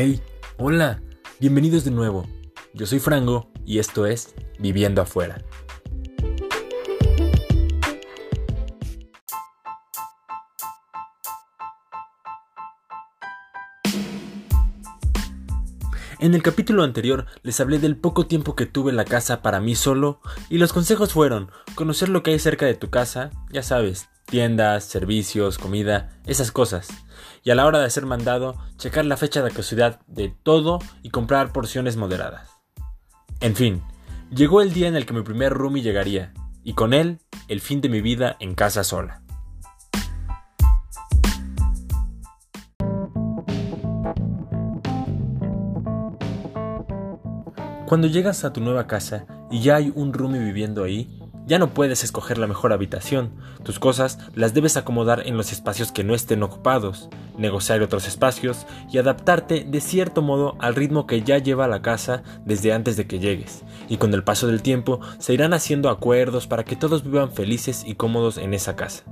Hey, 0.00 0.22
hola, 0.58 1.02
bienvenidos 1.40 1.82
de 1.82 1.90
nuevo. 1.90 2.24
Yo 2.72 2.86
soy 2.86 3.00
Frango 3.00 3.50
y 3.66 3.80
esto 3.80 4.06
es 4.06 4.32
Viviendo 4.60 5.02
afuera. 5.02 5.44
En 16.20 16.32
el 16.32 16.44
capítulo 16.44 16.84
anterior 16.84 17.26
les 17.42 17.58
hablé 17.58 17.80
del 17.80 17.96
poco 17.96 18.28
tiempo 18.28 18.54
que 18.54 18.66
tuve 18.66 18.92
en 18.92 18.96
la 18.96 19.04
casa 19.04 19.42
para 19.42 19.58
mí 19.60 19.74
solo 19.74 20.20
y 20.48 20.58
los 20.58 20.72
consejos 20.72 21.12
fueron 21.12 21.50
conocer 21.74 22.08
lo 22.08 22.22
que 22.22 22.30
hay 22.30 22.38
cerca 22.38 22.66
de 22.66 22.74
tu 22.74 22.88
casa, 22.88 23.32
ya 23.50 23.64
sabes, 23.64 24.08
tiendas, 24.30 24.84
servicios, 24.84 25.58
comida, 25.58 26.10
esas 26.26 26.52
cosas. 26.52 26.88
Y 27.42 27.50
a 27.50 27.54
la 27.54 27.66
hora 27.66 27.78
de 27.80 27.90
ser 27.90 28.06
mandado, 28.06 28.56
checar 28.76 29.04
la 29.04 29.16
fecha 29.16 29.42
de 29.42 29.50
caducidad 29.50 30.00
de 30.06 30.28
todo 30.42 30.78
y 31.02 31.10
comprar 31.10 31.52
porciones 31.52 31.96
moderadas. 31.96 32.50
En 33.40 33.56
fin, 33.56 33.82
llegó 34.30 34.60
el 34.60 34.72
día 34.72 34.88
en 34.88 34.96
el 34.96 35.06
que 35.06 35.14
mi 35.14 35.22
primer 35.22 35.52
roomie 35.52 35.82
llegaría, 35.82 36.32
y 36.62 36.74
con 36.74 36.92
él 36.92 37.20
el 37.48 37.60
fin 37.60 37.80
de 37.80 37.88
mi 37.88 38.00
vida 38.00 38.36
en 38.40 38.54
casa 38.54 38.84
sola. 38.84 39.22
Cuando 47.86 48.06
llegas 48.06 48.44
a 48.44 48.52
tu 48.52 48.60
nueva 48.60 48.86
casa 48.86 49.24
y 49.50 49.62
ya 49.62 49.76
hay 49.76 49.90
un 49.94 50.12
roomie 50.12 50.40
viviendo 50.40 50.84
ahí, 50.84 51.17
ya 51.48 51.58
no 51.58 51.72
puedes 51.72 52.04
escoger 52.04 52.36
la 52.36 52.46
mejor 52.46 52.74
habitación, 52.74 53.32
tus 53.64 53.78
cosas 53.78 54.18
las 54.34 54.52
debes 54.52 54.76
acomodar 54.76 55.26
en 55.26 55.38
los 55.38 55.50
espacios 55.50 55.90
que 55.90 56.04
no 56.04 56.14
estén 56.14 56.42
ocupados, 56.42 57.08
negociar 57.38 57.80
otros 57.80 58.06
espacios 58.06 58.66
y 58.92 58.98
adaptarte 58.98 59.64
de 59.64 59.80
cierto 59.80 60.20
modo 60.20 60.56
al 60.60 60.74
ritmo 60.74 61.06
que 61.06 61.22
ya 61.22 61.38
lleva 61.38 61.66
la 61.66 61.80
casa 61.80 62.22
desde 62.44 62.74
antes 62.74 62.98
de 62.98 63.06
que 63.06 63.18
llegues, 63.18 63.64
y 63.88 63.96
con 63.96 64.12
el 64.12 64.24
paso 64.24 64.46
del 64.46 64.60
tiempo 64.60 65.00
se 65.18 65.32
irán 65.32 65.54
haciendo 65.54 65.88
acuerdos 65.88 66.46
para 66.46 66.64
que 66.64 66.76
todos 66.76 67.02
vivan 67.02 67.32
felices 67.32 67.82
y 67.86 67.94
cómodos 67.94 68.36
en 68.36 68.52
esa 68.52 68.76
casa. 68.76 69.04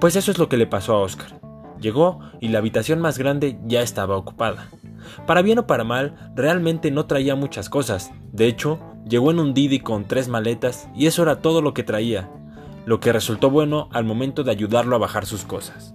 Pues 0.00 0.16
eso 0.16 0.30
es 0.30 0.38
lo 0.38 0.50
que 0.50 0.58
le 0.58 0.66
pasó 0.66 0.92
a 0.92 1.00
Oscar. 1.00 1.40
Llegó 1.80 2.20
y 2.40 2.48
la 2.48 2.58
habitación 2.58 3.00
más 3.00 3.16
grande 3.16 3.58
ya 3.64 3.80
estaba 3.80 4.18
ocupada. 4.18 4.68
Para 5.26 5.42
bien 5.42 5.58
o 5.58 5.66
para 5.66 5.84
mal, 5.84 6.32
realmente 6.34 6.90
no 6.90 7.06
traía 7.06 7.34
muchas 7.34 7.68
cosas. 7.68 8.10
De 8.32 8.46
hecho, 8.46 8.80
llegó 9.08 9.30
en 9.30 9.38
un 9.38 9.54
Didi 9.54 9.80
con 9.80 10.06
tres 10.06 10.28
maletas 10.28 10.88
y 10.94 11.06
eso 11.06 11.22
era 11.22 11.40
todo 11.40 11.62
lo 11.62 11.74
que 11.74 11.82
traía, 11.82 12.30
lo 12.86 13.00
que 13.00 13.12
resultó 13.12 13.50
bueno 13.50 13.88
al 13.92 14.04
momento 14.04 14.44
de 14.44 14.50
ayudarlo 14.50 14.96
a 14.96 14.98
bajar 15.00 15.26
sus 15.26 15.44
cosas. 15.44 15.92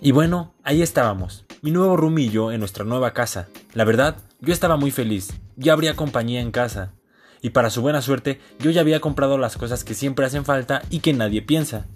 Y 0.00 0.10
bueno, 0.10 0.54
ahí 0.64 0.82
estábamos, 0.82 1.46
mi 1.62 1.70
nuevo 1.70 1.96
rumillo 1.96 2.50
en 2.50 2.58
nuestra 2.58 2.84
nueva 2.84 3.12
casa. 3.12 3.48
La 3.72 3.84
verdad, 3.84 4.16
yo 4.40 4.52
estaba 4.52 4.76
muy 4.76 4.90
feliz, 4.90 5.32
ya 5.56 5.74
habría 5.74 5.94
compañía 5.94 6.40
en 6.40 6.50
casa 6.50 6.92
y 7.42 7.50
para 7.50 7.68
su 7.68 7.82
buena 7.82 8.00
suerte 8.00 8.40
yo 8.58 8.70
ya 8.70 8.80
había 8.80 9.00
comprado 9.00 9.36
las 9.36 9.56
cosas 9.56 9.84
que 9.84 9.94
siempre 9.94 10.24
hacen 10.24 10.44
falta 10.44 10.82
y 10.88 11.00
que 11.00 11.12
nadie 11.12 11.42
piensa. 11.42 11.86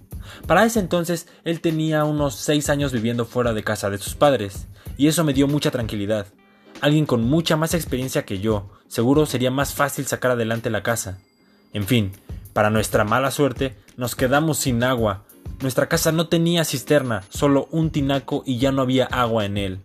Para 0.46 0.64
ese 0.64 0.80
entonces 0.80 1.28
él 1.44 1.60
tenía 1.60 2.04
unos 2.04 2.34
6 2.34 2.68
años 2.68 2.92
viviendo 2.92 3.24
fuera 3.24 3.54
de 3.54 3.62
casa 3.62 3.88
de 3.88 3.98
sus 3.98 4.14
padres, 4.14 4.66
y 4.98 5.06
eso 5.06 5.24
me 5.24 5.32
dio 5.32 5.46
mucha 5.46 5.70
tranquilidad. 5.70 6.26
Alguien 6.80 7.06
con 7.06 7.22
mucha 7.22 7.56
más 7.56 7.74
experiencia 7.74 8.24
que 8.24 8.40
yo, 8.40 8.68
seguro 8.88 9.24
sería 9.24 9.50
más 9.50 9.72
fácil 9.72 10.06
sacar 10.06 10.32
adelante 10.32 10.68
la 10.68 10.82
casa. 10.82 11.18
En 11.72 11.86
fin, 11.86 12.12
para 12.52 12.70
nuestra 12.70 13.04
mala 13.04 13.30
suerte, 13.30 13.76
nos 13.96 14.14
quedamos 14.14 14.58
sin 14.58 14.82
agua. 14.82 15.24
Nuestra 15.60 15.88
casa 15.88 16.12
no 16.12 16.28
tenía 16.28 16.64
cisterna, 16.64 17.22
solo 17.30 17.68
un 17.70 17.90
tinaco 17.90 18.42
y 18.44 18.58
ya 18.58 18.72
no 18.72 18.82
había 18.82 19.06
agua 19.06 19.44
en 19.44 19.56
él. 19.56 19.80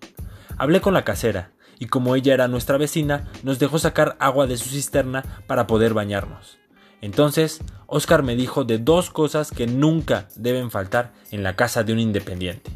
Hablé 0.57 0.81
con 0.81 0.93
la 0.93 1.03
casera, 1.03 1.50
y 1.81 1.87
como 1.87 2.15
ella 2.15 2.35
era 2.35 2.47
nuestra 2.47 2.77
vecina, 2.77 3.27
nos 3.41 3.57
dejó 3.57 3.79
sacar 3.79 4.15
agua 4.19 4.45
de 4.45 4.55
su 4.55 4.69
cisterna 4.69 5.23
para 5.47 5.65
poder 5.65 5.95
bañarnos. 5.95 6.59
Entonces, 7.01 7.59
Oscar 7.87 8.21
me 8.21 8.35
dijo 8.35 8.63
de 8.65 8.77
dos 8.77 9.09
cosas 9.09 9.49
que 9.49 9.65
nunca 9.65 10.27
deben 10.35 10.69
faltar 10.69 11.11
en 11.31 11.41
la 11.41 11.55
casa 11.55 11.83
de 11.83 11.91
un 11.91 11.97
independiente. 11.97 12.69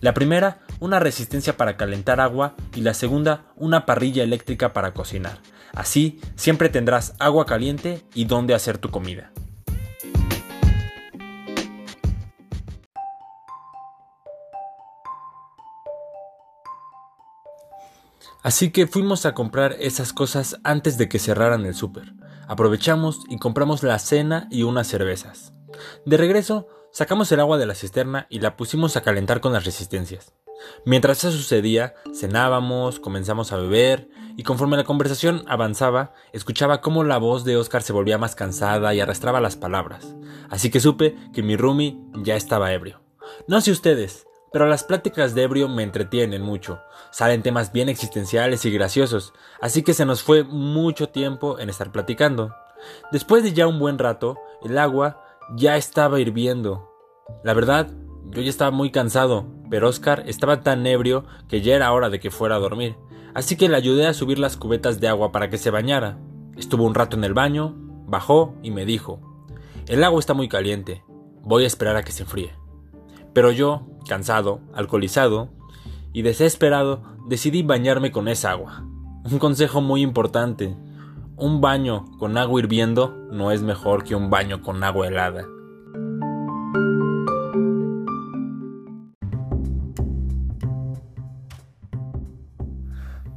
La 0.00 0.14
primera, 0.14 0.62
una 0.80 0.98
resistencia 0.98 1.58
para 1.58 1.76
calentar 1.76 2.18
agua 2.18 2.54
y 2.74 2.80
la 2.80 2.94
segunda, 2.94 3.44
una 3.56 3.84
parrilla 3.84 4.22
eléctrica 4.22 4.72
para 4.72 4.94
cocinar. 4.94 5.38
Así, 5.74 6.18
siempre 6.34 6.70
tendrás 6.70 7.12
agua 7.18 7.44
caliente 7.44 8.04
y 8.14 8.24
donde 8.24 8.54
hacer 8.54 8.78
tu 8.78 8.90
comida. 8.90 9.32
Así 18.42 18.70
que 18.70 18.86
fuimos 18.86 19.26
a 19.26 19.34
comprar 19.34 19.76
esas 19.80 20.12
cosas 20.12 20.58
antes 20.64 20.98
de 20.98 21.08
que 21.08 21.18
cerraran 21.18 21.66
el 21.66 21.74
súper. 21.74 22.12
Aprovechamos 22.48 23.20
y 23.28 23.38
compramos 23.38 23.82
la 23.82 23.98
cena 23.98 24.46
y 24.50 24.62
unas 24.62 24.86
cervezas. 24.86 25.52
De 26.04 26.16
regreso, 26.16 26.68
sacamos 26.92 27.30
el 27.32 27.40
agua 27.40 27.58
de 27.58 27.66
la 27.66 27.74
cisterna 27.74 28.26
y 28.30 28.40
la 28.40 28.56
pusimos 28.56 28.96
a 28.96 29.02
calentar 29.02 29.40
con 29.40 29.52
las 29.52 29.64
resistencias. 29.64 30.32
Mientras 30.84 31.18
eso 31.18 31.32
sucedía, 31.32 31.94
cenábamos, 32.14 33.00
comenzamos 33.00 33.52
a 33.52 33.56
beber, 33.56 34.08
y 34.36 34.42
conforme 34.42 34.76
la 34.76 34.84
conversación 34.84 35.44
avanzaba, 35.48 36.12
escuchaba 36.32 36.80
cómo 36.80 37.04
la 37.04 37.18
voz 37.18 37.44
de 37.44 37.56
Oscar 37.56 37.82
se 37.82 37.92
volvía 37.92 38.18
más 38.18 38.34
cansada 38.34 38.94
y 38.94 39.00
arrastraba 39.00 39.40
las 39.40 39.56
palabras. 39.56 40.14
Así 40.50 40.70
que 40.70 40.80
supe 40.80 41.16
que 41.32 41.42
mi 41.42 41.56
roomie 41.56 41.98
ya 42.22 42.36
estaba 42.36 42.72
ebrio. 42.72 43.02
No 43.48 43.60
sé 43.60 43.70
ustedes, 43.70 44.25
pero 44.56 44.68
las 44.68 44.84
pláticas 44.84 45.34
de 45.34 45.42
ebrio 45.42 45.68
me 45.68 45.82
entretienen 45.82 46.40
mucho. 46.40 46.80
Salen 47.10 47.42
temas 47.42 47.74
bien 47.74 47.90
existenciales 47.90 48.64
y 48.64 48.70
graciosos, 48.70 49.34
así 49.60 49.82
que 49.82 49.92
se 49.92 50.06
nos 50.06 50.22
fue 50.22 50.44
mucho 50.44 51.10
tiempo 51.10 51.58
en 51.58 51.68
estar 51.68 51.92
platicando. 51.92 52.54
Después 53.12 53.42
de 53.42 53.52
ya 53.52 53.66
un 53.66 53.78
buen 53.78 53.98
rato, 53.98 54.38
el 54.64 54.78
agua 54.78 55.22
ya 55.54 55.76
estaba 55.76 56.20
hirviendo. 56.20 56.90
La 57.44 57.52
verdad, 57.52 57.90
yo 58.30 58.40
ya 58.40 58.48
estaba 58.48 58.70
muy 58.70 58.90
cansado, 58.90 59.44
pero 59.68 59.90
Oscar 59.90 60.22
estaba 60.26 60.62
tan 60.62 60.86
ebrio 60.86 61.26
que 61.50 61.60
ya 61.60 61.76
era 61.76 61.92
hora 61.92 62.08
de 62.08 62.18
que 62.18 62.30
fuera 62.30 62.56
a 62.56 62.60
dormir, 62.60 62.96
así 63.34 63.56
que 63.56 63.68
le 63.68 63.76
ayudé 63.76 64.06
a 64.06 64.14
subir 64.14 64.38
las 64.38 64.56
cubetas 64.56 65.00
de 65.00 65.08
agua 65.08 65.32
para 65.32 65.50
que 65.50 65.58
se 65.58 65.70
bañara. 65.70 66.18
Estuvo 66.56 66.84
un 66.84 66.94
rato 66.94 67.18
en 67.18 67.24
el 67.24 67.34
baño, 67.34 67.74
bajó 68.06 68.54
y 68.62 68.70
me 68.70 68.86
dijo, 68.86 69.20
el 69.86 70.02
agua 70.02 70.18
está 70.18 70.32
muy 70.32 70.48
caliente, 70.48 71.04
voy 71.42 71.64
a 71.64 71.66
esperar 71.66 71.96
a 71.96 72.04
que 72.04 72.12
se 72.12 72.22
enfríe. 72.22 72.54
Pero 73.36 73.52
yo, 73.52 73.82
cansado, 74.08 74.62
alcoholizado 74.72 75.50
y 76.14 76.22
desesperado, 76.22 77.02
decidí 77.28 77.62
bañarme 77.62 78.10
con 78.10 78.28
esa 78.28 78.52
agua. 78.52 78.86
Un 79.30 79.38
consejo 79.38 79.82
muy 79.82 80.00
importante. 80.00 80.74
Un 81.36 81.60
baño 81.60 82.06
con 82.18 82.38
agua 82.38 82.60
hirviendo 82.60 83.14
no 83.30 83.52
es 83.52 83.60
mejor 83.60 84.04
que 84.04 84.14
un 84.14 84.30
baño 84.30 84.62
con 84.62 84.82
agua 84.82 85.08
helada. 85.08 85.44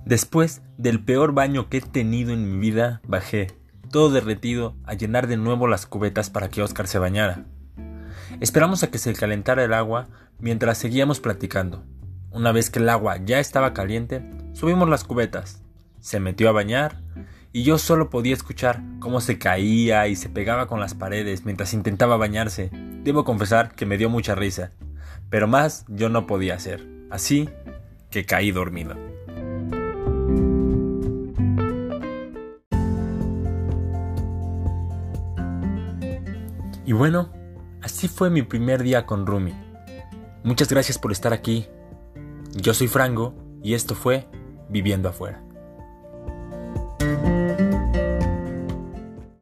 Después 0.06 0.62
del 0.78 1.04
peor 1.04 1.34
baño 1.34 1.68
que 1.68 1.80
he 1.80 1.82
tenido 1.82 2.32
en 2.32 2.50
mi 2.50 2.58
vida, 2.58 3.02
bajé, 3.06 3.48
todo 3.92 4.10
derretido, 4.10 4.78
a 4.86 4.94
llenar 4.94 5.28
de 5.28 5.36
nuevo 5.36 5.68
las 5.68 5.86
cubetas 5.86 6.30
para 6.30 6.48
que 6.48 6.64
Oscar 6.64 6.88
se 6.88 7.00
bañara. 7.00 7.48
Esperamos 8.42 8.84
a 8.84 8.92
que 8.92 9.00
se 9.00 9.14
calentara 9.14 9.66
el 9.66 9.74
agua 9.74 10.08
mientras 10.40 10.78
seguíamos 10.78 11.20
platicando. 11.20 11.84
Una 12.32 12.54
vez 12.54 12.70
que 12.70 12.80
el 12.80 12.88
agua 12.88 13.18
ya 13.18 13.40
estaba 13.40 13.74
caliente, 13.74 14.24
subimos 14.54 14.88
las 14.88 15.04
cubetas. 15.04 15.62
Se 16.00 16.22
metió 16.22 16.48
a 16.48 16.54
bañar 16.54 17.02
y 17.52 17.64
yo 17.64 17.78
solo 17.78 18.10
podía 18.10 18.34
escuchar 18.34 18.82
cómo 19.02 19.20
se 19.20 19.40
caía 19.40 20.08
y 20.08 20.16
se 20.16 20.30
pegaba 20.30 20.68
con 20.68 20.80
las 20.80 20.94
paredes 20.94 21.44
mientras 21.44 21.74
intentaba 21.74 22.16
bañarse. 22.16 22.70
Debo 23.04 23.26
confesar 23.26 23.76
que 23.76 23.86
me 23.86 23.98
dio 23.98 24.10
mucha 24.10 24.36
risa, 24.36 24.72
pero 25.30 25.46
más 25.48 25.84
yo 25.90 26.08
no 26.08 26.26
podía 26.26 26.56
hacer. 26.56 26.88
Así 27.10 27.50
que 28.10 28.26
caí 28.26 28.52
dormido. 28.52 28.96
Y 36.86 36.94
bueno, 36.94 37.32
Así 37.90 38.08
fue 38.08 38.30
mi 38.30 38.44
primer 38.44 38.84
día 38.84 39.08
con 39.08 39.26
Rumi. 39.26 39.52
Muchas 40.44 40.70
gracias 40.70 41.00
por 41.00 41.12
estar 41.12 41.34
aquí. 41.34 41.66
Yo 42.56 42.76
soy 42.76 42.88
Frango 42.88 43.34
y 43.64 43.74
esto 43.74 43.96
fue 43.96 44.28
Viviendo 44.70 45.10
afuera. 45.10 45.44